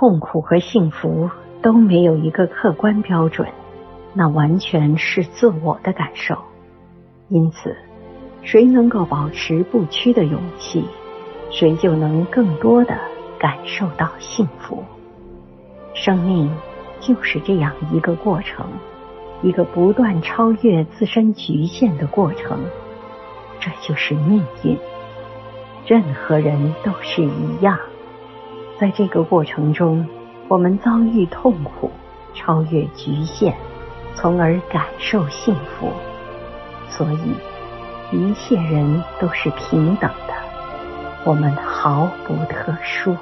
[0.00, 1.28] 痛苦和幸福
[1.60, 3.46] 都没有一个客观标准，
[4.14, 6.38] 那完全是自我的感受。
[7.28, 7.76] 因此，
[8.40, 10.86] 谁能够保持不屈的勇气，
[11.50, 12.96] 谁就能更多的
[13.38, 14.82] 感受到幸福。
[15.92, 16.50] 生命
[16.98, 18.64] 就是这样一个过程，
[19.42, 22.58] 一个不断超越自身局限的过程。
[23.60, 24.78] 这就是命运。
[25.86, 27.78] 任何人都是一样，
[28.80, 30.08] 在这个过程中，
[30.48, 31.90] 我们遭遇痛苦，
[32.32, 33.52] 超越局限，
[34.14, 35.92] 从而感受幸福。
[36.88, 37.36] 所以，
[38.10, 40.32] 一切人都是平等的，
[41.26, 43.14] 我们毫不特殊。